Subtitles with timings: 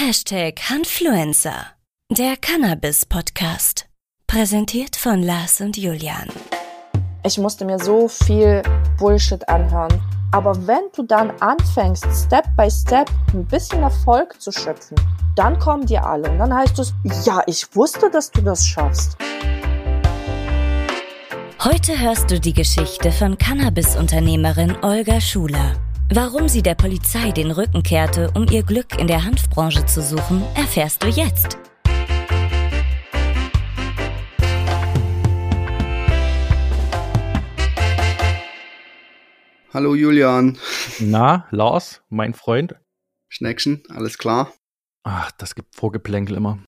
[0.00, 1.72] Hashtag Hanfluencer,
[2.08, 3.86] der Cannabis-Podcast.
[4.28, 6.28] Präsentiert von Lars und Julian.
[7.24, 8.62] Ich musste mir so viel
[8.96, 10.00] Bullshit anhören.
[10.30, 14.96] Aber wenn du dann anfängst, Step by Step ein bisschen Erfolg zu schöpfen,
[15.34, 16.30] dann kommen dir alle.
[16.30, 16.94] Und dann heißt es,
[17.24, 19.16] ja, ich wusste, dass du das schaffst.
[21.64, 25.74] Heute hörst du die Geschichte von Cannabis-Unternehmerin Olga Schuler.
[26.10, 30.42] Warum sie der Polizei den Rücken kehrte, um ihr Glück in der Hanfbranche zu suchen,
[30.54, 31.58] erfährst du jetzt.
[39.74, 40.56] Hallo Julian.
[40.98, 42.74] Na, Lars, mein Freund.
[43.28, 44.54] Schneckchen, alles klar?
[45.02, 46.64] Ach, das gibt Vorgeplänkel immer.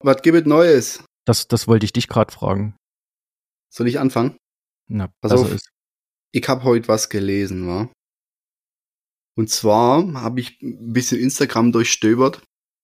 [0.00, 1.02] Was gibt es Neues?
[1.24, 2.76] Das, das wollte ich dich gerade fragen.
[3.72, 4.36] Soll ich anfangen?
[4.86, 5.50] Na, Pass auf.
[5.50, 5.70] Ist.
[6.32, 7.88] Ich habe heute was gelesen, wa?
[9.36, 12.42] Und zwar habe ich ein bisschen Instagram durchstöbert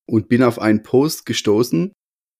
[0.09, 1.93] und bin auf einen Post gestoßen.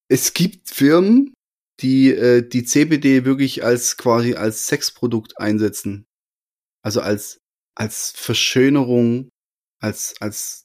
[0.09, 1.33] Es gibt Firmen,
[1.81, 6.05] die äh, die CBD wirklich als quasi als Sexprodukt einsetzen.
[6.83, 7.39] Also als
[7.75, 9.29] als Verschönerung,
[9.79, 10.63] als als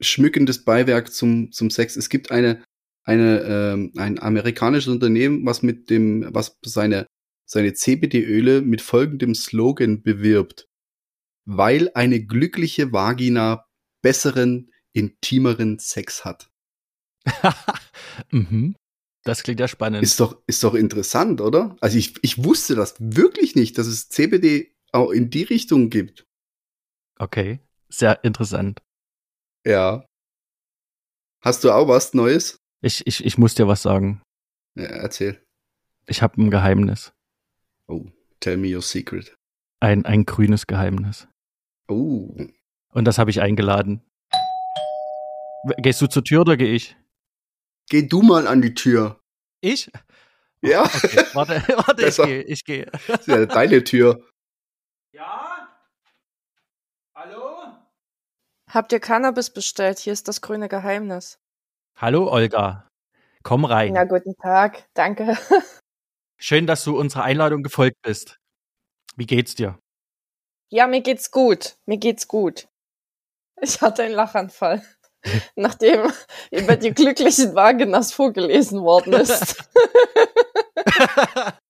[0.00, 1.96] schmückendes Beiwerk zum zum Sex.
[1.96, 2.64] Es gibt eine
[3.04, 7.06] eine ähm, ein amerikanisches Unternehmen, was mit dem was seine
[7.46, 10.66] seine CBD-Öle mit folgendem Slogan bewirbt
[11.44, 13.66] weil eine glückliche Vagina
[14.02, 16.50] besseren, intimeren Sex hat.
[18.30, 18.76] mhm.
[19.24, 20.02] Das klingt ja spannend.
[20.02, 21.76] Ist doch, ist doch interessant, oder?
[21.80, 26.26] Also ich, ich wusste das wirklich nicht, dass es CBD auch in die Richtung gibt.
[27.18, 28.82] Okay, sehr interessant.
[29.64, 30.04] Ja.
[31.40, 32.56] Hast du auch was Neues?
[32.82, 34.22] Ich, ich, ich muss dir was sagen.
[34.74, 35.40] Ja, erzähl.
[36.06, 37.12] Ich habe ein Geheimnis.
[37.86, 38.06] Oh,
[38.40, 39.36] tell me your secret.
[39.80, 41.28] Ein, ein grünes Geheimnis.
[41.92, 42.34] Oh.
[42.92, 44.02] Und das habe ich eingeladen.
[45.78, 46.96] Gehst du zur Tür oder gehe ich?
[47.88, 49.20] Geh du mal an die Tür.
[49.60, 49.90] Ich?
[50.62, 50.84] Ja.
[50.84, 51.54] Okay, warte,
[51.86, 52.86] warte, ich gehe, ich gehe.
[53.06, 54.26] Das ist ja deine Tür.
[55.12, 55.68] Ja?
[57.14, 57.78] Hallo?
[58.70, 59.98] Habt ihr Cannabis bestellt?
[59.98, 61.38] Hier ist das grüne Geheimnis.
[61.96, 62.88] Hallo, Olga.
[63.42, 63.92] Komm rein.
[63.92, 64.88] Na, guten Tag.
[64.94, 65.36] Danke.
[66.40, 68.38] Schön, dass du unserer Einladung gefolgt bist.
[69.16, 69.78] Wie geht's dir?
[70.72, 71.76] Ja, mir geht's gut.
[71.84, 72.66] Mir geht's gut.
[73.60, 74.82] Ich hatte einen Lachanfall,
[75.54, 76.10] nachdem
[76.50, 79.62] über die glücklichen Vaginas vorgelesen worden ist.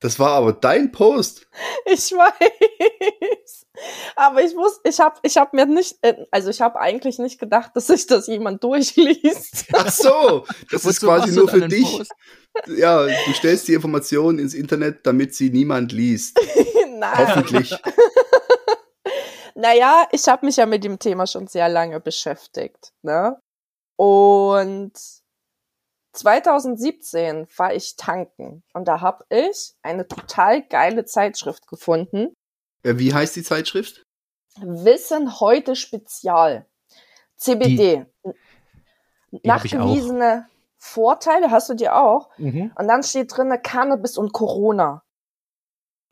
[0.00, 1.48] Das war aber dein Post.
[1.84, 3.66] Ich weiß.
[4.16, 7.38] Aber ich muss, ich habe, ich habe mir nicht, äh, also ich habe eigentlich nicht
[7.38, 9.66] gedacht, dass sich das jemand durchliest.
[9.72, 11.98] Ach so, das ist quasi nur für dich.
[11.98, 12.12] Post?
[12.66, 16.38] Ja, du stellst die Informationen ins Internet, damit sie niemand liest.
[16.98, 17.18] Nein.
[17.18, 17.76] Hoffentlich.
[19.54, 22.92] naja, ich habe mich ja mit dem Thema schon sehr lange beschäftigt.
[23.02, 23.36] Ne?
[23.96, 24.92] Und
[26.18, 32.34] 2017 war ich tanken und da habe ich eine total geile Zeitschrift gefunden.
[32.82, 34.02] Äh, wie heißt die Zeitschrift?
[34.60, 36.66] Wissen heute Spezial.
[37.36, 38.06] CBD.
[39.30, 40.46] Die, Nachgewiesene
[40.76, 42.30] Vorteile hast du dir auch.
[42.38, 42.72] Mhm.
[42.74, 45.02] Und dann steht drinne Cannabis und Corona.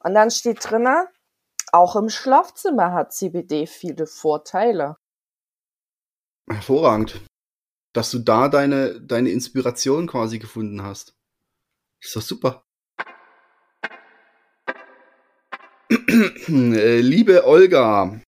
[0.01, 1.09] Und dann steht drinne,
[1.73, 4.97] auch im Schlafzimmer hat CBD viele Vorteile.
[6.49, 7.21] Hervorragend.
[7.97, 11.17] Dass du da deine, deine Inspiration quasi gefunden hast.
[11.99, 12.63] Ist doch super.
[16.49, 18.21] Äh, liebe Olga,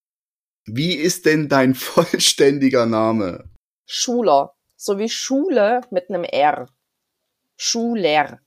[0.65, 3.49] wie ist denn dein vollständiger Name?
[3.85, 4.55] Schuler.
[4.75, 6.67] So wie Schule mit einem R.
[7.57, 8.39] Schuler.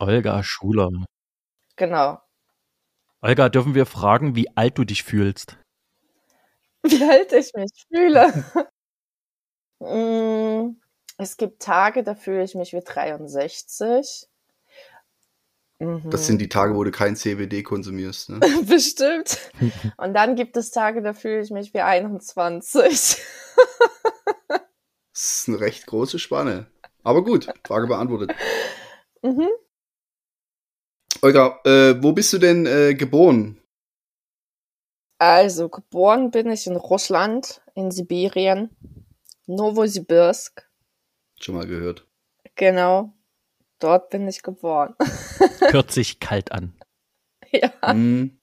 [0.00, 0.90] Olga Schuler.
[1.76, 2.20] Genau.
[3.20, 5.58] Olga, dürfen wir fragen, wie alt du dich fühlst?
[6.82, 8.44] Wie alt ich mich fühle?
[9.80, 10.76] Mm,
[11.18, 14.28] es gibt Tage, da fühle ich mich wie 63.
[15.78, 16.10] Mhm.
[16.10, 18.30] Das sind die Tage, wo du kein CBD konsumierst.
[18.30, 18.40] Ne?
[18.66, 19.38] Bestimmt.
[19.96, 22.82] Und dann gibt es Tage, da fühle ich mich wie 21.
[25.12, 26.66] das ist eine recht große Spanne.
[27.02, 28.34] Aber gut, Frage beantwortet.
[29.22, 29.48] Mhm.
[31.22, 33.58] Olga, äh, wo bist du denn äh, geboren?
[35.18, 38.70] Also, geboren bin ich in Russland, in Sibirien,
[39.46, 40.68] Novosibirsk.
[41.40, 42.06] Schon mal gehört.
[42.54, 43.12] Genau,
[43.78, 44.94] dort bin ich geboren.
[45.70, 46.78] Hört sich kalt an.
[47.50, 47.94] Ja.
[47.94, 48.38] Mm.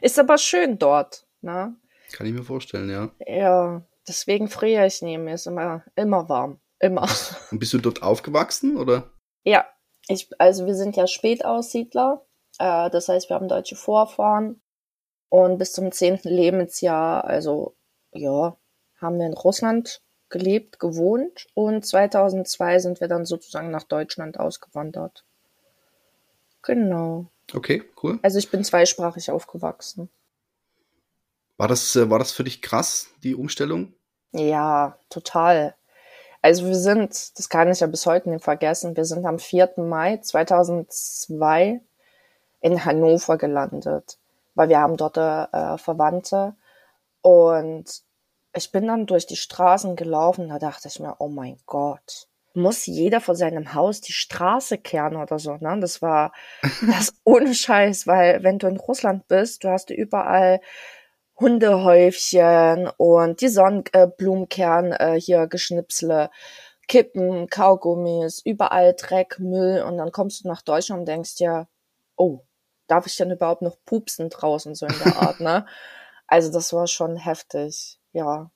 [0.00, 1.76] Ist aber schön dort, ne?
[2.12, 3.10] Kann ich mir vorstellen, ja.
[3.26, 5.18] Ja, deswegen friere ich nie.
[5.18, 6.60] Mir ist immer, immer warm.
[6.78, 7.08] Immer.
[7.50, 9.12] Und bist du dort aufgewachsen, oder?
[9.42, 9.66] Ja,
[10.08, 12.26] ich, also wir sind ja Spätaussiedler,
[12.58, 14.62] äh, das heißt, wir haben deutsche Vorfahren
[15.28, 17.76] und bis zum zehnten Lebensjahr, also
[18.12, 18.56] ja,
[19.04, 25.24] haben wir in Russland gelebt, gewohnt und 2002 sind wir dann sozusagen nach Deutschland ausgewandert.
[26.62, 27.26] Genau.
[27.52, 28.18] Okay, cool.
[28.22, 30.08] Also ich bin zweisprachig aufgewachsen.
[31.56, 33.92] War das, äh, war das für dich krass, die Umstellung?
[34.32, 35.76] Ja, total.
[36.42, 39.74] Also wir sind, das kann ich ja bis heute nicht vergessen, wir sind am 4.
[39.76, 41.80] Mai 2002
[42.60, 44.18] in Hannover gelandet,
[44.54, 46.54] weil wir haben dort äh, Verwandte
[47.22, 48.02] und
[48.54, 52.86] ich bin dann durch die Straßen gelaufen, da dachte ich mir, oh mein Gott, muss
[52.86, 55.76] jeder vor seinem Haus die Straße kehren oder so, ne?
[55.80, 56.32] Das war
[56.86, 60.60] das ohne Scheiß, weil wenn du in Russland bist, du hast überall
[61.38, 66.30] Hundehäufchen und die Sonnenblumenkern äh, hier Geschnipsle,
[66.86, 71.66] Kippen, Kaugummis, überall Dreck, Müll und dann kommst du nach Deutschland und denkst dir,
[72.16, 72.44] oh,
[72.86, 75.66] darf ich denn überhaupt noch pupsen draußen so in der Art, ne?
[76.26, 78.50] Also das war schon heftig, ja.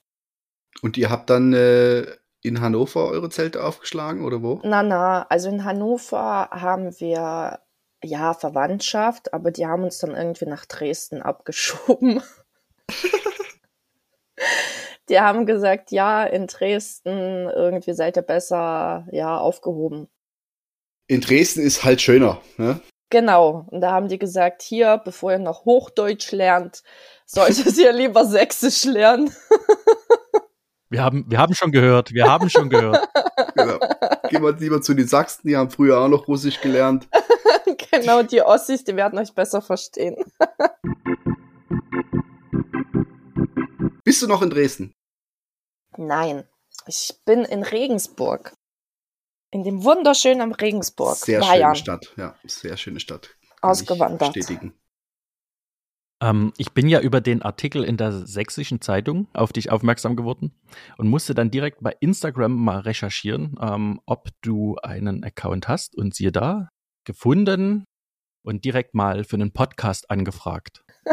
[0.81, 2.05] Und ihr habt dann äh,
[2.41, 4.61] in Hannover eure Zelte aufgeschlagen oder wo?
[4.63, 7.59] Na, na, also in Hannover haben wir
[8.03, 12.23] ja Verwandtschaft, aber die haben uns dann irgendwie nach Dresden abgeschoben.
[15.09, 20.07] die haben gesagt, ja, in Dresden irgendwie seid ihr besser, ja, aufgehoben.
[21.07, 22.79] In Dresden ist halt schöner, ne?
[23.09, 23.65] Genau.
[23.71, 26.83] Und da haben die gesagt, hier, bevor ihr noch Hochdeutsch lernt,
[27.29, 29.31] solltet ihr lieber Sächsisch lernen.
[30.91, 33.07] Wir haben, wir haben schon gehört, wir haben schon gehört.
[33.53, 33.77] genau.
[34.27, 37.07] Gehen wir lieber zu den Sachsen, die haben früher auch noch Russisch gelernt.
[37.91, 40.15] genau, die Ossis, die werden euch besser verstehen.
[44.03, 44.95] Bist du noch in Dresden?
[45.95, 46.49] Nein,
[46.87, 48.53] ich bin in Regensburg.
[49.51, 51.17] In dem wunderschönen Regensburg.
[51.17, 51.75] Sehr Bayern.
[51.75, 53.29] schöne Stadt, ja, sehr schöne Stadt.
[53.61, 54.33] Kann Ausgewandert.
[54.33, 54.73] bestätigen.
[56.21, 60.53] Ähm, ich bin ja über den Artikel in der sächsischen Zeitung auf dich aufmerksam geworden
[60.97, 66.13] und musste dann direkt bei Instagram mal recherchieren, ähm, ob du einen Account hast und
[66.13, 66.69] siehe da,
[67.05, 67.85] gefunden
[68.43, 70.83] und direkt mal für einen Podcast angefragt.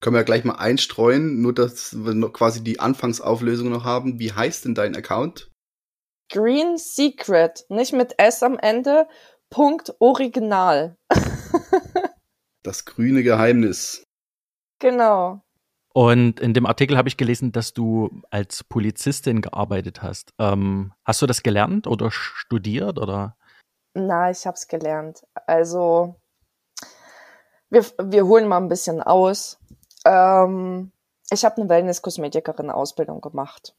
[0.00, 4.18] Können wir ja gleich mal einstreuen, nur dass wir noch quasi die Anfangsauflösung noch haben.
[4.18, 5.50] Wie heißt denn dein Account?
[6.30, 9.06] Green Secret, nicht mit S am Ende,
[9.50, 10.96] Punkt Original.
[12.64, 14.02] Das grüne Geheimnis.
[14.80, 15.42] Genau.
[15.92, 20.32] Und in dem Artikel habe ich gelesen, dass du als Polizistin gearbeitet hast.
[20.40, 23.36] Ähm, hast du das gelernt oder studiert oder?
[23.92, 25.24] Na, ich habe es gelernt.
[25.46, 26.16] Also
[27.70, 29.60] wir, wir holen mal ein bisschen aus.
[30.04, 30.90] Ähm,
[31.30, 33.76] ich habe eine Wellness-Kosmetikerin-Ausbildung gemacht.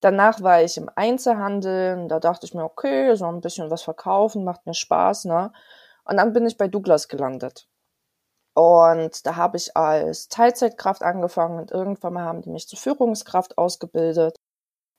[0.00, 3.82] Danach war ich im Einzelhandel und da dachte ich mir, okay, so ein bisschen was
[3.82, 5.52] verkaufen, macht mir Spaß, ne?
[6.04, 7.68] Und dann bin ich bei Douglas gelandet.
[8.54, 13.56] Und da habe ich als Teilzeitkraft angefangen und irgendwann mal haben die mich zur Führungskraft
[13.56, 14.36] ausgebildet.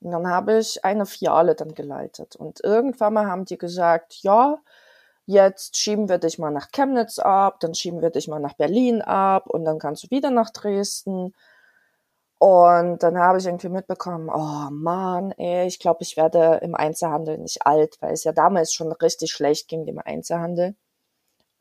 [0.02, 2.36] Und dann habe ich eine Fiale dann geleitet.
[2.36, 4.58] Und irgendwann mal haben die gesagt, ja,
[5.26, 9.02] jetzt schieben wir dich mal nach Chemnitz ab, dann schieben wir dich mal nach Berlin
[9.02, 11.34] ab und dann kannst du wieder nach Dresden.
[12.40, 17.38] Und dann habe ich irgendwie mitbekommen, oh Mann, ey, ich glaube, ich werde im Einzelhandel
[17.38, 20.76] nicht alt, weil es ja damals schon richtig schlecht ging im Einzelhandel.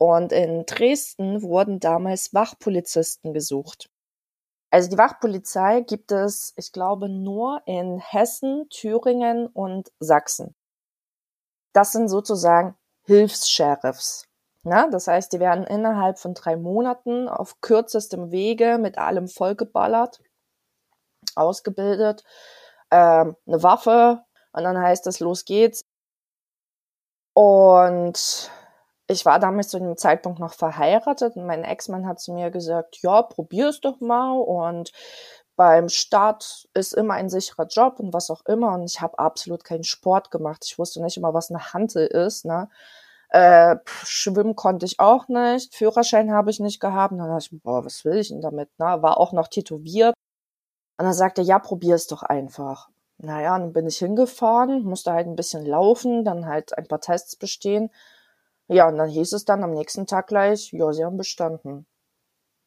[0.03, 3.89] Und in Dresden wurden damals Wachpolizisten gesucht.
[4.69, 10.55] Also die Wachpolizei gibt es, ich glaube, nur in Hessen, Thüringen und Sachsen.
[11.71, 14.27] Das sind sozusagen Hilfs-Sheriffs.
[14.63, 20.19] Na, das heißt, die werden innerhalb von drei Monaten auf kürzestem Wege mit allem vollgeballert,
[21.35, 22.25] ausgebildet,
[22.91, 25.85] ähm, eine Waffe und dann heißt es, los geht's.
[27.33, 28.51] Und
[29.13, 32.99] ich war damals zu dem Zeitpunkt noch verheiratet und mein Ex-Mann hat zu mir gesagt,
[33.01, 34.91] ja, probier es doch mal und
[35.55, 39.63] beim Start ist immer ein sicherer Job und was auch immer und ich habe absolut
[39.63, 40.65] keinen Sport gemacht.
[40.65, 42.69] Ich wusste nicht immer, was eine Hantel ist, ne?
[43.29, 47.13] Äh, schwimmen konnte ich auch nicht, Führerschein habe ich nicht gehabt.
[47.13, 48.69] Dann dachte ich, boah, was will ich denn damit?
[48.77, 48.85] Ne?
[48.85, 50.13] War auch noch tätowiert.
[50.99, 52.89] Und dann sagte er, ja, probier es doch einfach.
[53.17, 57.35] Naja, dann bin ich hingefahren, musste halt ein bisschen laufen, dann halt ein paar Tests
[57.35, 57.89] bestehen.
[58.67, 61.85] Ja, und dann hieß es dann am nächsten Tag gleich, ja, sie haben bestanden.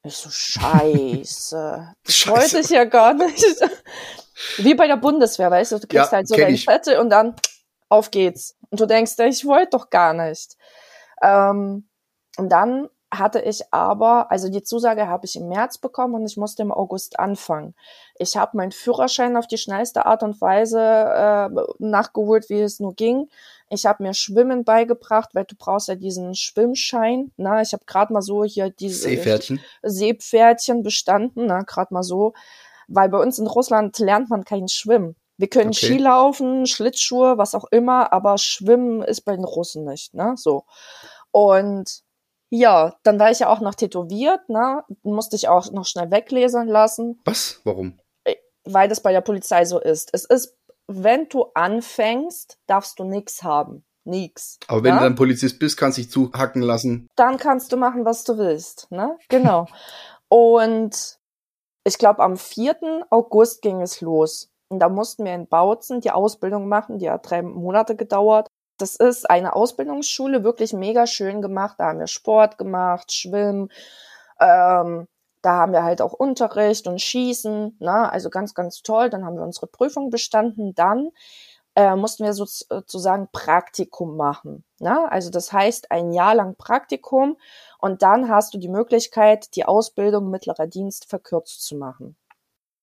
[0.03, 1.95] Ich so, scheiße.
[2.05, 3.45] Das wollte ich ja gar nicht.
[4.59, 7.35] Wie bei der Bundeswehr, weißt du, du kriegst ja, halt so deine Fette und dann
[7.89, 8.57] auf geht's.
[8.71, 10.57] Und du denkst, ich wollte doch gar nicht.
[11.23, 11.89] Ähm,
[12.37, 16.37] und dann hatte ich aber, also die Zusage habe ich im März bekommen und ich
[16.37, 17.75] musste im August anfangen.
[18.19, 21.49] Ich habe meinen Führerschein auf die schnellste Art und Weise äh,
[21.79, 23.29] nachgeholt, wie es nur ging.
[23.69, 27.33] Ich habe mir Schwimmen beigebracht, weil du brauchst ja diesen Schwimmschein.
[27.37, 29.61] Na, ich habe gerade mal so hier diese Seepferdchen.
[29.83, 32.33] Seepferdchen bestanden, na, gerade mal so.
[32.89, 35.17] weil bei uns in Russland lernt man kein Schwimmen.
[35.39, 35.87] Wir können okay.
[35.87, 40.35] Skilaufen, Schlittschuhe, was auch immer, aber Schwimmen ist bei den Russen nicht, ne?
[40.37, 40.65] So.
[41.31, 42.01] Und
[42.49, 44.83] ja, dann war ich ja auch noch tätowiert, ne?
[45.03, 47.21] Musste ich auch noch schnell weglesen lassen.
[47.25, 47.61] Was?
[47.65, 47.99] Warum?
[48.25, 50.11] Äh, weil das bei der Polizei so ist.
[50.15, 50.57] Es ist,
[50.89, 53.85] wenn du anfängst, darfst du nichts haben.
[54.05, 54.59] Nix.
[54.69, 54.99] Aber wenn ja?
[54.99, 57.09] du dann Polizist bist, kannst du dich zuhacken lassen.
[57.17, 59.19] Dann kannst du machen, was du willst, ne?
[59.29, 59.67] Genau.
[60.29, 61.19] Und
[61.85, 63.07] ich glaube, am 4.
[63.11, 64.51] August ging es los.
[64.69, 68.49] Und da mussten wir in Bautzen die Ausbildung machen, die hat drei Monate gedauert.
[68.79, 71.77] Das ist eine Ausbildungsschule, wirklich mega schön gemacht.
[71.79, 73.71] Da haben wir Sport gemacht, Schwimmen,
[74.41, 75.07] ähm,
[75.47, 78.13] da haben wir halt auch Unterricht und Schießen, ne?
[78.13, 79.11] also ganz, ganz toll.
[79.11, 80.75] Dann haben wir unsere Prüfung bestanden.
[80.75, 81.11] Dann
[81.77, 84.65] äh, mussten wir sozusagen Praktikum machen.
[84.81, 85.11] Ne?
[85.13, 87.37] Also das heißt ein Jahr lang Praktikum
[87.79, 92.17] und dann hast du die Möglichkeit, die Ausbildung mittlerer Dienst verkürzt zu machen.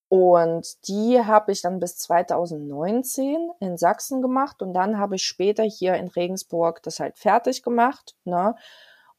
[0.08, 5.64] Und die habe ich dann bis 2019 in Sachsen gemacht und dann habe ich später
[5.64, 8.16] hier in Regensburg das halt fertig gemacht.
[8.24, 8.56] Ne?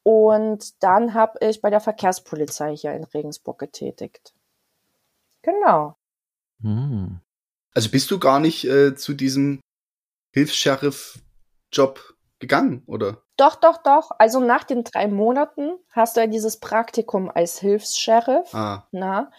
[0.05, 4.33] Und dann habe ich bei der Verkehrspolizei hier in Regensburg getätigt.
[5.41, 5.95] Genau.
[6.61, 7.19] Hm.
[7.73, 9.59] Also bist du gar nicht äh, zu diesem
[10.33, 13.23] Hilfs-Sheriff-Job gegangen, oder?
[13.37, 14.11] Doch, doch, doch.
[14.19, 18.53] Also nach den drei Monaten hast du ja dieses Praktikum als Hilfs-Sheriff.
[18.53, 18.87] Ah.
[18.91, 19.31] Na?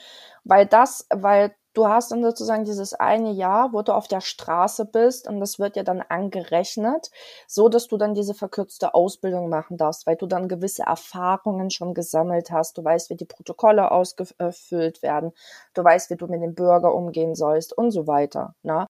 [0.46, 4.86] weil das, weil du hast dann sozusagen dieses eine Jahr, wo du auf der Straße
[4.86, 7.10] bist und das wird ja dann angerechnet,
[7.46, 11.92] so dass du dann diese verkürzte Ausbildung machen darfst, weil du dann gewisse Erfahrungen schon
[11.92, 12.78] gesammelt hast.
[12.78, 15.32] Du weißt, wie die Protokolle ausgefüllt werden.
[15.74, 18.54] Du weißt, wie du mit dem Bürger umgehen sollst und so weiter.
[18.62, 18.86] Ne?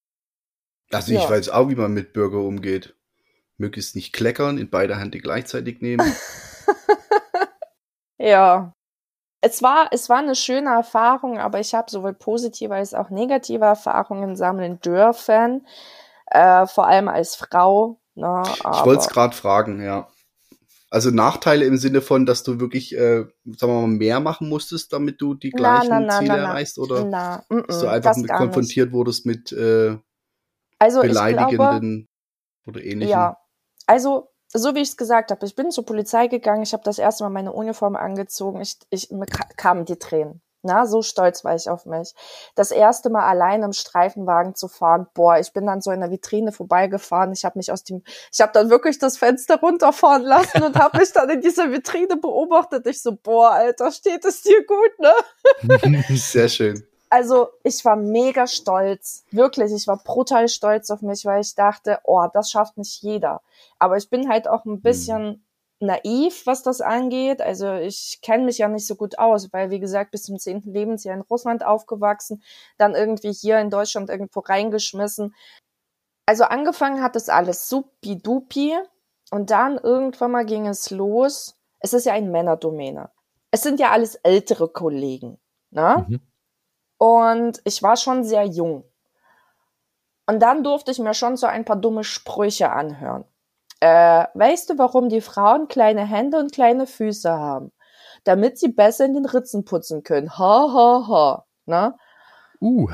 [0.92, 1.28] Also ich ja.
[1.28, 2.94] weiß auch, wie man mit Bürger umgeht.
[3.56, 6.14] Möglichst nicht kleckern, in beide Hände gleichzeitig nehmen.
[8.18, 8.75] ja,
[9.40, 13.64] es war, es war eine schöne Erfahrung, aber ich habe sowohl positive als auch negative
[13.64, 15.66] Erfahrungen sammeln dürfen,
[16.26, 18.00] äh, vor allem als Frau.
[18.14, 20.08] Ne, ich wollte es gerade fragen, ja.
[20.88, 24.92] Also Nachteile im Sinne von, dass du wirklich, äh, sagen wir mal, mehr machen musstest,
[24.92, 27.86] damit du die gleichen na, na, Ziele na, erreichst, oder na, mm, mm, dass du
[27.88, 28.94] einfach mit konfrontiert nicht.
[28.94, 29.98] wurdest mit äh,
[30.78, 32.08] also beleidigenden
[32.64, 33.10] glaube, oder ähnlichem?
[33.10, 33.36] Ja,
[33.86, 36.98] also so wie ich es gesagt habe, ich bin zur Polizei gegangen, ich habe das
[36.98, 40.42] erste Mal meine Uniform angezogen, ich, ich mir kamen die Tränen.
[40.62, 42.12] Na, so stolz war ich auf mich.
[42.56, 46.10] Das erste Mal allein im Streifenwagen zu fahren, boah, ich bin dann so in der
[46.10, 47.32] Vitrine vorbeigefahren.
[47.32, 50.98] Ich habe mich aus dem, ich habe dann wirklich das Fenster runterfahren lassen und habe
[50.98, 52.84] mich dann in dieser Vitrine beobachtet.
[52.88, 56.02] Ich so, boah, Alter, steht es dir gut, ne?
[56.16, 56.84] Sehr schön
[57.16, 61.98] also ich war mega stolz, wirklich, ich war brutal stolz auf mich, weil ich dachte,
[62.04, 63.40] oh, das schafft nicht jeder.
[63.78, 65.26] Aber ich bin halt auch ein bisschen
[65.80, 65.86] mhm.
[65.86, 67.40] naiv, was das angeht.
[67.40, 70.74] Also ich kenne mich ja nicht so gut aus, weil wie gesagt, bis zum zehnten
[70.74, 72.42] Lebensjahr in Russland aufgewachsen,
[72.76, 75.34] dann irgendwie hier in Deutschland irgendwo reingeschmissen.
[76.26, 78.76] Also angefangen hat es alles supi-dupi
[79.30, 81.56] und dann irgendwann mal ging es los.
[81.78, 83.08] Es ist ja ein Männerdomäne.
[83.52, 85.38] Es sind ja alles ältere Kollegen.
[85.70, 86.04] Ne?
[86.06, 86.20] Mhm.
[86.98, 88.84] Und ich war schon sehr jung.
[90.26, 93.24] Und dann durfte ich mir schon so ein paar dumme Sprüche anhören.
[93.80, 97.72] Äh, weißt du, warum die Frauen kleine Hände und kleine Füße haben?
[98.24, 100.36] Damit sie besser in den Ritzen putzen können.
[100.38, 101.46] Ha, ha, ha.
[101.66, 101.96] Ne?
[102.60, 102.88] Uh.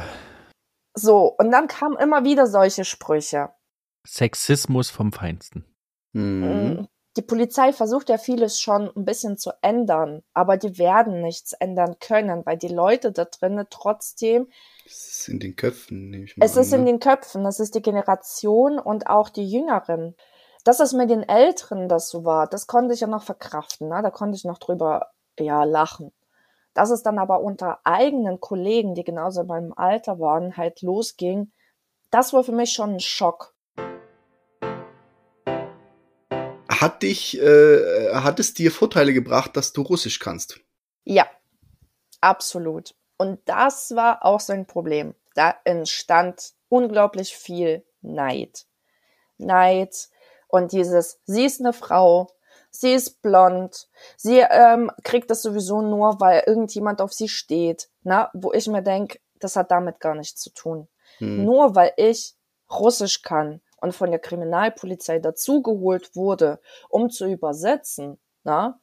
[0.94, 3.50] So, und dann kamen immer wieder solche Sprüche.
[4.04, 5.64] Sexismus vom Feinsten.
[6.12, 11.52] Mhm die Polizei versucht ja vieles schon ein bisschen zu ändern, aber die werden nichts
[11.52, 14.48] ändern können, weil die Leute da drinnen trotzdem.
[14.86, 16.78] Es ist in den Köpfen, nehme ich mal Es an, ist ne?
[16.78, 20.16] in den Köpfen, das ist die Generation und auch die Jüngeren.
[20.64, 24.00] Dass es mit den Älteren das so war, das konnte ich ja noch verkraften, ne?
[24.02, 26.12] da konnte ich noch drüber ja lachen.
[26.72, 31.52] Dass es dann aber unter eigenen Kollegen, die genauso in meinem Alter waren, halt losging,
[32.10, 33.51] das war für mich schon ein Schock.
[36.82, 40.60] Hat dich, äh, hat es dir Vorteile gebracht, dass du Russisch kannst?
[41.04, 41.26] Ja,
[42.20, 42.94] absolut.
[43.16, 45.14] Und das war auch so ein Problem.
[45.34, 48.66] Da entstand unglaublich viel Neid.
[49.38, 50.08] Neid
[50.48, 52.28] und dieses, sie ist eine Frau,
[52.70, 57.88] sie ist blond, sie ähm, kriegt das sowieso nur, weil irgendjemand auf sie steht.
[58.02, 60.88] Na, wo ich mir denke, das hat damit gar nichts zu tun.
[61.18, 61.44] Hm.
[61.44, 62.34] Nur weil ich
[62.70, 68.80] Russisch kann und von der Kriminalpolizei dazugeholt wurde, um zu übersetzen, na,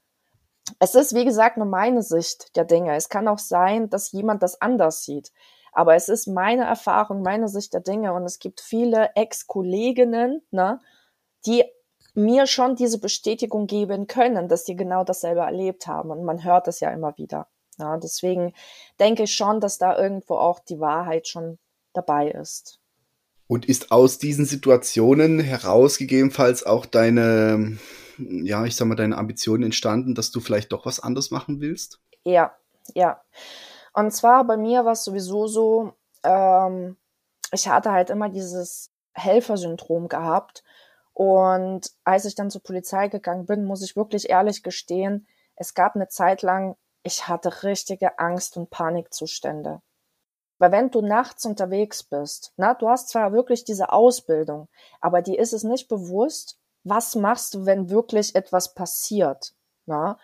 [0.79, 2.95] es ist, wie gesagt, nur meine Sicht der Dinge.
[2.95, 5.31] Es kann auch sein, dass jemand das anders sieht.
[5.71, 8.13] Aber es ist meine Erfahrung, meine Sicht der Dinge.
[8.13, 10.79] Und es gibt viele Ex-Kolleginnen, ne,
[11.45, 11.63] die
[12.13, 16.11] mir schon diese Bestätigung geben können, dass sie genau dasselbe erlebt haben.
[16.11, 17.47] Und man hört es ja immer wieder.
[17.77, 18.53] Ja, deswegen
[18.99, 21.57] denke ich schon, dass da irgendwo auch die Wahrheit schon
[21.93, 22.78] dabei ist.
[23.49, 27.79] Und ist aus diesen Situationen heraus gegebenenfalls auch deine,
[28.19, 31.99] ja, ich sag mal, deine Ambitionen entstanden, dass du vielleicht doch was anderes machen willst?
[32.23, 32.55] Ja,
[32.93, 33.19] ja.
[33.93, 36.95] Und zwar bei mir war es sowieso so, ähm,
[37.51, 40.63] ich hatte halt immer dieses Helfersyndrom gehabt.
[41.13, 45.25] Und als ich dann zur Polizei gegangen bin, muss ich wirklich ehrlich gestehen,
[45.55, 49.81] es gab eine Zeit lang, ich hatte richtige Angst und Panikzustände.
[50.59, 54.67] Weil wenn du nachts unterwegs bist, na, du hast zwar wirklich diese Ausbildung,
[55.01, 59.53] aber die ist es nicht bewusst, was machst du, wenn wirklich etwas passiert.
[59.85, 60.19] Na?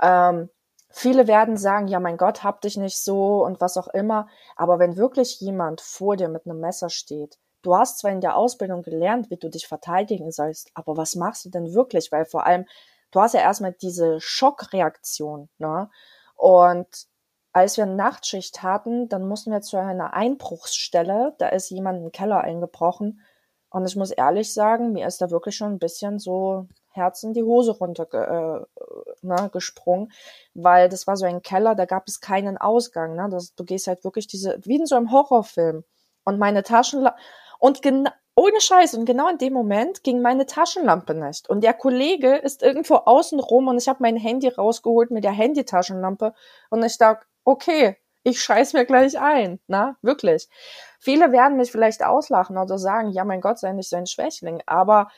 [0.00, 0.50] Ähm,
[0.90, 4.78] viele werden sagen, ja mein Gott, hab dich nicht so und was auch immer, aber
[4.78, 8.82] wenn wirklich jemand vor dir mit einem Messer steht, du hast zwar in der Ausbildung
[8.82, 12.10] gelernt, wie du dich verteidigen sollst, aber was machst du denn wirklich?
[12.10, 12.66] Weil vor allem,
[13.10, 15.90] du hast ja erstmal diese Schockreaktion, ne?
[16.36, 17.06] Und
[17.54, 22.40] als wir Nachtschicht hatten, dann mussten wir zu einer Einbruchsstelle, da ist jemand den Keller
[22.40, 23.20] eingebrochen.
[23.70, 27.32] Und ich muss ehrlich sagen, mir ist da wirklich schon ein bisschen so Herz in
[27.32, 28.84] die Hose runter äh,
[29.22, 30.12] ne, gesprungen,
[30.54, 33.14] weil das war so ein Keller, da gab es keinen Ausgang.
[33.14, 33.28] Ne?
[33.30, 35.84] Das, du gehst halt wirklich diese, wie in so einem Horrorfilm.
[36.24, 37.18] Und meine Taschenlampe,
[37.60, 41.48] und genau, ohne Scheiß, und genau in dem Moment ging meine Taschenlampe nicht.
[41.48, 45.32] Und der Kollege ist irgendwo außen rum und ich habe mein Handy rausgeholt mit der
[45.32, 46.34] Handytaschenlampe
[46.70, 50.48] und ich dachte, okay, ich scheiß mir gleich ein, na, wirklich.
[50.98, 54.62] Viele werden mich vielleicht auslachen oder sagen, ja, mein Gott, sei nicht so ein Schwächling,
[54.66, 55.10] aber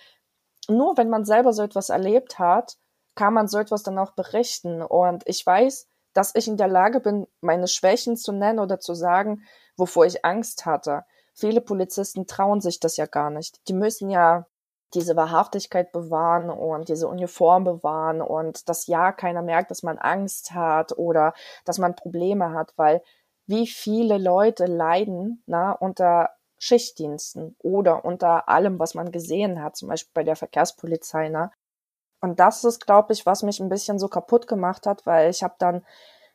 [0.69, 2.77] nur wenn man selber so etwas erlebt hat,
[3.15, 4.83] kann man so etwas dann auch berichten.
[4.83, 8.95] Und ich weiß, dass ich in der Lage bin, meine Schwächen zu nennen oder zu
[8.95, 9.43] sagen,
[9.77, 11.05] wovor ich Angst hatte.
[11.35, 13.69] Viele Polizisten trauen sich das ja gar nicht.
[13.69, 14.47] Die müssen ja
[14.95, 20.53] diese Wahrhaftigkeit bewahren und diese Uniform bewahren und dass ja keiner merkt, dass man Angst
[20.53, 23.03] hat oder dass man Probleme hat, weil
[23.47, 29.89] wie viele Leute leiden na, unter Schichtdiensten oder unter allem, was man gesehen hat, zum
[29.89, 31.29] Beispiel bei der Verkehrspolizei.
[31.29, 31.53] Na.
[32.21, 35.43] Und das ist, glaube ich, was mich ein bisschen so kaputt gemacht hat, weil ich
[35.43, 35.85] habe dann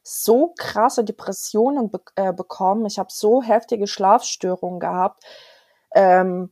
[0.04, 5.24] so krasse Depressionen be äh, bekommen, ich habe so heftige Schlafstörungen gehabt.
[5.94, 6.52] Ähm,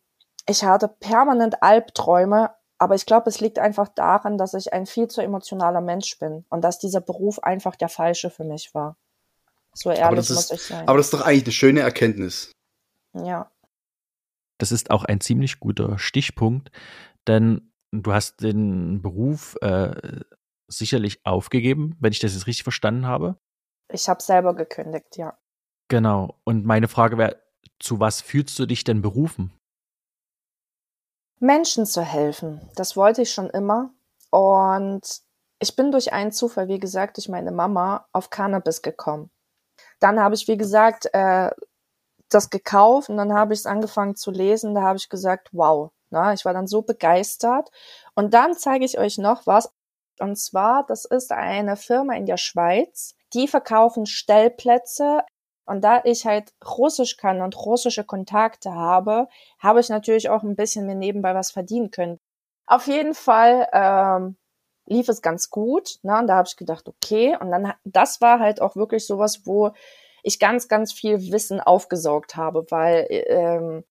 [0.50, 5.08] ich hatte permanent Albträume, aber ich glaube, es liegt einfach daran, dass ich ein viel
[5.08, 8.98] zu emotionaler Mensch bin und dass dieser Beruf einfach der falsche für mich war.
[9.74, 10.88] So ehrlich ist, muss ich sein.
[10.88, 12.52] Aber das ist doch eigentlich eine schöne Erkenntnis.
[13.14, 13.52] Ja.
[14.58, 16.72] Das ist auch ein ziemlich guter Stichpunkt,
[17.28, 20.22] denn du hast den Beruf äh,
[20.68, 23.38] sicherlich aufgegeben, wenn ich das jetzt richtig verstanden habe.
[23.92, 25.38] Ich habe selber gekündigt, ja.
[25.90, 26.40] Genau.
[26.44, 27.42] Und meine Frage wäre,
[27.80, 29.59] zu was fühlst du dich denn berufen?
[31.40, 32.62] Menschen zu helfen.
[32.76, 33.92] Das wollte ich schon immer.
[34.30, 35.02] Und
[35.60, 39.30] ich bin durch einen Zufall, wie gesagt, durch meine Mama auf Cannabis gekommen.
[40.00, 41.52] Dann habe ich, wie gesagt, äh,
[42.30, 44.76] das gekauft und dann habe ich es angefangen zu lesen.
[44.76, 45.92] Da habe ich gesagt, wow.
[46.12, 47.70] Na, ich war dann so begeistert.
[48.16, 49.72] Und dann zeige ich euch noch was.
[50.20, 53.16] Und zwar, das ist eine Firma in der Schweiz.
[53.34, 55.24] Die verkaufen Stellplätze
[55.70, 59.28] und da ich halt Russisch kann und russische Kontakte habe,
[59.60, 62.20] habe ich natürlich auch ein bisschen mir nebenbei was verdienen können.
[62.66, 64.38] Auf jeden Fall ähm,
[64.86, 66.00] lief es ganz gut.
[66.04, 66.18] Ne?
[66.18, 67.38] Und da habe ich gedacht, okay.
[67.40, 69.72] Und dann, das war halt auch wirklich sowas, wo
[70.24, 73.84] ich ganz, ganz viel Wissen aufgesaugt habe, weil ähm,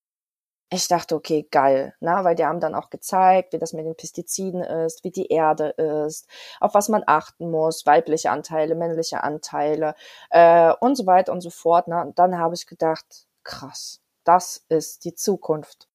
[0.71, 3.97] ich dachte, okay, geil, na, weil die haben dann auch gezeigt, wie das mit den
[3.97, 6.29] Pestiziden ist, wie die Erde ist,
[6.61, 9.95] auf was man achten muss, weibliche Anteile, männliche Anteile
[10.31, 11.89] äh, und so weiter und so fort.
[11.89, 12.03] Na.
[12.03, 15.89] Und dann habe ich gedacht, krass, das ist die Zukunft.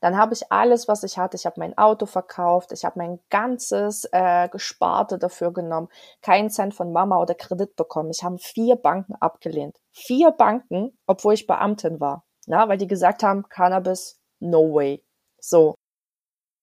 [0.00, 1.36] Dann habe ich alles, was ich hatte.
[1.36, 5.88] Ich habe mein Auto verkauft, ich habe mein ganzes äh, Gesparte dafür genommen,
[6.22, 8.10] keinen Cent von Mama oder Kredit bekommen.
[8.10, 9.80] Ich habe vier Banken abgelehnt.
[9.90, 15.04] Vier Banken, obwohl ich Beamtin war na, weil die gesagt haben, Cannabis, no way.
[15.38, 15.74] So.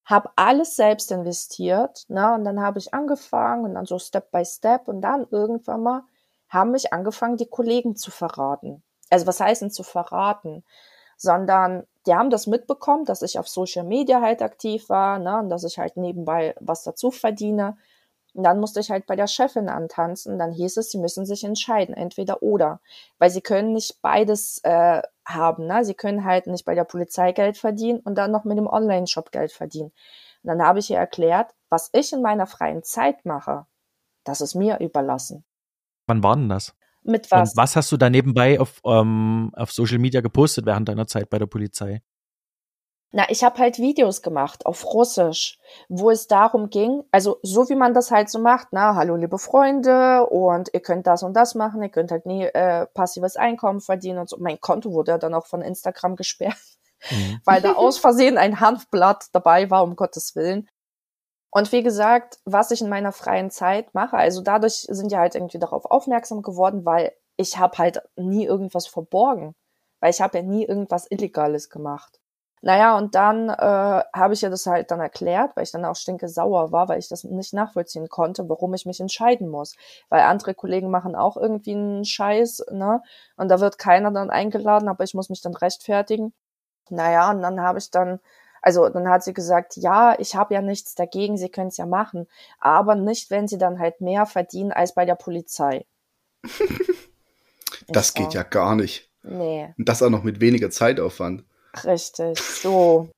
[0.06, 4.46] Hab alles selbst investiert, na, und dann habe ich angefangen und dann so Step by
[4.46, 6.04] Step und dann irgendwann mal
[6.50, 8.84] haben mich angefangen, die Kollegen zu verraten.
[9.10, 10.64] Also was heißt denn zu verraten?
[11.18, 15.50] Sondern die haben das mitbekommen, dass ich auf Social Media halt aktiv war, ne, und
[15.50, 17.78] dass ich halt nebenbei was dazu verdiene.
[18.34, 20.38] Und dann musste ich halt bei der Chefin antanzen.
[20.38, 22.82] Dann hieß es, sie müssen sich entscheiden, entweder oder.
[23.18, 25.68] Weil sie können nicht beides äh, haben.
[25.68, 25.84] Ne?
[25.84, 29.32] Sie können halt nicht bei der Polizei Geld verdienen und dann noch mit dem Online-Shop
[29.32, 29.92] Geld verdienen.
[30.44, 33.66] Und dann habe ich ihr erklärt, was ich in meiner freien Zeit mache,
[34.24, 35.44] das ist mir überlassen.
[36.08, 36.76] Wann war denn das?
[37.04, 37.52] Mit was?
[37.52, 41.30] Und was hast du da nebenbei auf, ähm, auf Social Media gepostet während deiner Zeit
[41.30, 42.02] bei der Polizei?
[43.18, 47.76] Na, ich habe halt Videos gemacht auf Russisch, wo es darum ging, also so wie
[47.76, 51.56] man das halt so macht, na, hallo liebe Freunde und ihr könnt das und das
[51.56, 54.36] machen, ihr könnt halt nie äh, passives Einkommen verdienen und so.
[54.38, 56.58] Mein Konto wurde ja dann auch von Instagram gesperrt,
[57.10, 57.40] mhm.
[57.46, 60.68] weil da aus Versehen ein Hanfblatt dabei war, um Gottes Willen.
[61.52, 65.36] Und wie gesagt, was ich in meiner freien Zeit mache, also dadurch sind ja halt
[65.36, 69.56] irgendwie darauf aufmerksam geworden, weil ich habe halt nie irgendwas verborgen,
[70.02, 72.20] weil ich habe ja nie irgendwas Illegales gemacht.
[72.66, 73.54] Naja, und dann äh,
[74.12, 76.98] habe ich ja das halt dann erklärt, weil ich dann auch stinke sauer war, weil
[76.98, 79.76] ich das nicht nachvollziehen konnte, warum ich mich entscheiden muss.
[80.10, 83.04] Weil andere Kollegen machen auch irgendwie einen Scheiß, ne?
[83.38, 86.34] Und da wird keiner dann eingeladen, aber ich muss mich dann rechtfertigen.
[86.90, 88.20] Naja, und dann habe ich dann
[88.64, 91.86] also dann hat sie gesagt, ja, ich habe ja nichts dagegen, Sie können es ja
[91.86, 92.26] machen,
[92.60, 95.86] aber nicht, wenn Sie dann halt mehr verdienen als bei der Polizei.
[97.88, 99.12] das geht ja gar nicht.
[99.22, 99.72] Nee.
[99.78, 101.44] Und das auch noch mit weniger Zeitaufwand.
[101.84, 103.10] Richtig, so.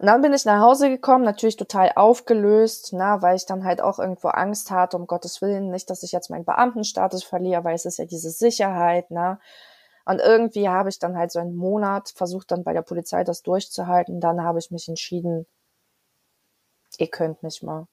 [0.00, 3.80] Und dann bin ich nach Hause gekommen, natürlich total aufgelöst, na, weil ich dann halt
[3.80, 7.74] auch irgendwo Angst hatte, um Gottes Willen, nicht, dass ich jetzt meinen Beamtenstatus verliere, weil
[7.74, 9.40] es ist ja diese Sicherheit, na.
[10.04, 13.42] Und irgendwie habe ich dann halt so einen Monat versucht, dann bei der Polizei das
[13.42, 14.20] durchzuhalten.
[14.20, 15.46] Dann habe ich mich entschieden,
[16.98, 17.86] ihr könnt nicht mal.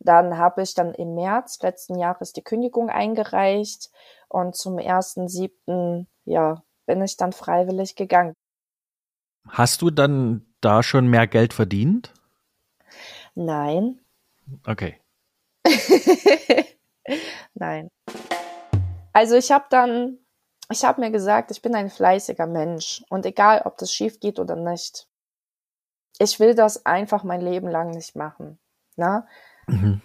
[0.00, 3.90] Dann habe ich dann im März letzten Jahres die Kündigung eingereicht
[4.28, 8.34] und zum ersten siebten, ja, bin ich dann freiwillig gegangen.
[9.48, 12.12] Hast du dann da schon mehr Geld verdient?
[13.34, 14.00] Nein.
[14.66, 15.00] Okay.
[17.54, 17.88] Nein.
[19.12, 20.18] Also ich habe dann
[20.72, 24.38] ich habe mir gesagt, ich bin ein fleißiger Mensch und egal, ob das schief geht
[24.38, 25.06] oder nicht,
[26.18, 28.58] ich will das einfach mein Leben lang nicht machen.
[28.96, 29.26] Na?
[29.66, 30.00] Mhm.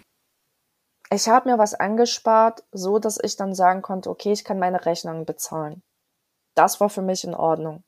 [1.10, 4.84] Ich habe mir was angespart, so dass ich dann sagen konnte, okay, ich kann meine
[4.84, 5.82] Rechnungen bezahlen.
[6.54, 7.82] Das war für mich in Ordnung.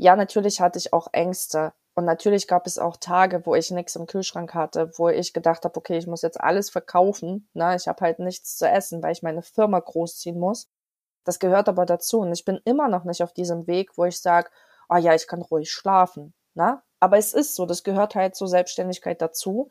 [0.00, 3.96] Ja, natürlich hatte ich auch Ängste und natürlich gab es auch Tage, wo ich nichts
[3.96, 7.50] im Kühlschrank hatte, wo ich gedacht habe, okay, ich muss jetzt alles verkaufen.
[7.52, 10.70] Na, ich habe halt nichts zu essen, weil ich meine Firma großziehen muss.
[11.24, 12.20] Das gehört aber dazu.
[12.20, 14.48] Und ich bin immer noch nicht auf diesem Weg, wo ich sage,
[14.88, 16.32] ah oh ja, ich kann ruhig schlafen.
[16.54, 16.82] Na?
[16.98, 19.68] Aber es ist so, das gehört halt zur Selbstständigkeit dazu.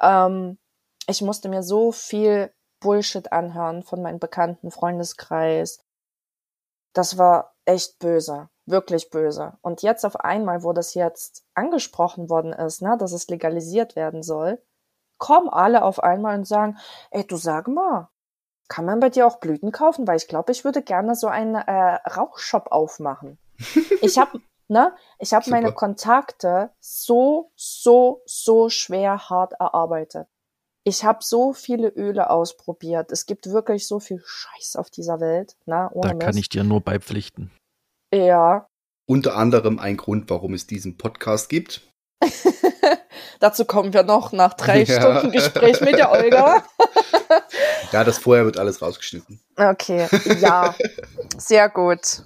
[0.00, 0.58] Ähm,
[1.06, 5.84] ich musste mir so viel Bullshit anhören von meinem bekannten Freundeskreis.
[6.94, 9.54] Das war echt böse, wirklich böse.
[9.62, 14.22] Und jetzt auf einmal, wo das jetzt angesprochen worden ist, ne, dass es legalisiert werden
[14.22, 14.62] soll,
[15.18, 16.78] kommen alle auf einmal und sagen,
[17.10, 18.08] ey, du sag mal,
[18.68, 20.06] kann man bei dir auch Blüten kaufen?
[20.06, 23.38] Weil ich glaube, ich würde gerne so einen äh, Rauchshop aufmachen.
[24.00, 30.26] ich habe ne, ich habe meine Kontakte so, so, so schwer hart erarbeitet.
[30.84, 33.12] Ich habe so viele Öle ausprobiert.
[33.12, 35.56] Es gibt wirklich so viel Scheiß auf dieser Welt.
[35.66, 37.52] Ne, da kann ich dir nur beipflichten.
[38.12, 38.66] Ja.
[39.06, 41.82] Unter anderem ein Grund, warum es diesen Podcast gibt.
[43.40, 45.00] Dazu kommen wir noch nach drei ja.
[45.00, 46.62] Stunden Gespräch mit der Olga.
[47.92, 49.40] ja, das vorher wird alles rausgeschnitten.
[49.56, 50.06] Okay,
[50.40, 50.74] ja,
[51.38, 52.22] sehr gut.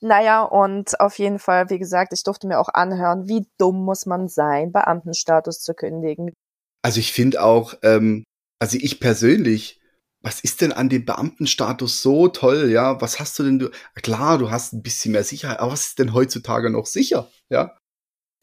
[0.00, 4.06] Naja, und auf jeden Fall, wie gesagt, ich durfte mir auch anhören, wie dumm muss
[4.06, 6.32] man sein, Beamtenstatus zu kündigen.
[6.82, 8.24] Also ich finde auch, ähm,
[8.58, 9.75] also ich persönlich,
[10.26, 13.00] was ist denn an dem Beamtenstatus so toll, ja?
[13.00, 13.70] Was hast du denn du?
[14.02, 17.76] Klar, du hast ein bisschen mehr Sicherheit, aber was ist denn heutzutage noch sicher, ja?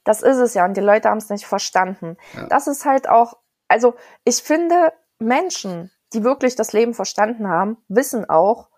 [0.05, 2.15] Das ist es ja und die Leute haben es nicht verstanden.
[2.35, 2.47] Ja.
[2.47, 3.33] Das ist halt auch,
[3.67, 8.69] also ich finde, Menschen, die wirklich das Leben verstanden haben, wissen auch,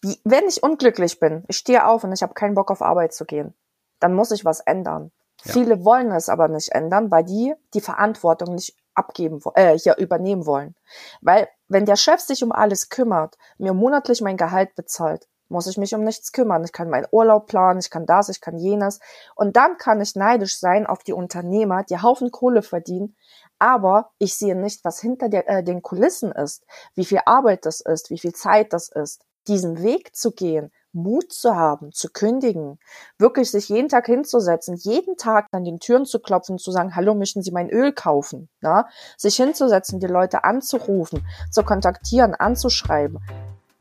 [0.00, 3.12] wie, wenn ich unglücklich bin, ich stehe auf und ich habe keinen Bock auf Arbeit
[3.12, 3.52] zu gehen,
[4.00, 5.12] dann muss ich was ändern.
[5.44, 5.52] Ja.
[5.52, 10.46] Viele wollen es aber nicht ändern, weil die die Verantwortung nicht abgeben, äh, hier übernehmen
[10.46, 10.74] wollen.
[11.20, 15.76] Weil wenn der Chef sich um alles kümmert, mir monatlich mein Gehalt bezahlt, muss ich
[15.76, 16.64] mich um nichts kümmern.
[16.64, 18.98] Ich kann meinen Urlaub planen, ich kann das, ich kann jenes.
[19.36, 23.16] Und dann kann ich neidisch sein auf die Unternehmer, die Haufen Kohle verdienen,
[23.58, 27.80] aber ich sehe nicht, was hinter der, äh, den Kulissen ist, wie viel Arbeit das
[27.80, 29.24] ist, wie viel Zeit das ist.
[29.46, 32.78] Diesen Weg zu gehen, Mut zu haben, zu kündigen,
[33.18, 37.14] wirklich sich jeden Tag hinzusetzen, jeden Tag an den Türen zu klopfen, zu sagen, hallo,
[37.14, 38.48] möchten Sie mein Öl kaufen?
[38.60, 38.86] Na?
[39.16, 43.18] Sich hinzusetzen, die Leute anzurufen, zu kontaktieren, anzuschreiben.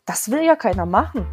[0.05, 1.27] Das will ja keiner machen.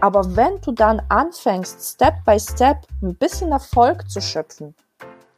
[0.00, 4.74] Aber wenn du dann anfängst, Step by Step ein bisschen Erfolg zu schöpfen,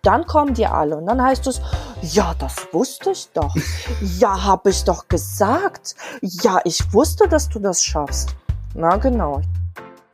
[0.02, 1.60] dann kommen die alle und dann heißt es,
[2.00, 3.54] ja, das wusste ich doch.
[4.18, 5.96] Ja, habe ich doch gesagt.
[6.20, 8.36] Ja, ich wusste, dass du das schaffst.
[8.74, 9.42] Na genau.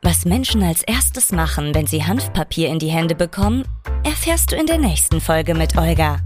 [0.01, 3.63] Was Menschen als erstes machen, wenn sie Hanfpapier in die Hände bekommen,
[4.03, 6.17] erfährst du in der nächsten Folge mit Olga.